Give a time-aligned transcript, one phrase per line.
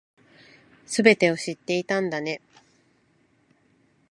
[0.87, 2.41] 全てを知っていたんだね